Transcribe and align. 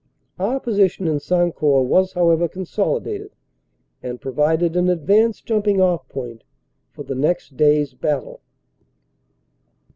Our 0.39 0.59
position 0.59 1.07
in 1.07 1.19
San 1.19 1.51
court 1.51 1.85
was 1.87 2.13
however 2.13 2.47
consolidated 2.47 3.35
and 4.01 4.19
provided 4.19 4.75
an 4.75 4.89
advanced 4.89 5.45
jumping 5.45 5.79
off 5.79 6.09
point 6.09 6.43
for 6.89 7.03
the 7.03 7.13
next 7.13 7.55
day 7.55 7.83
s 7.83 7.93
battle. 7.93 8.41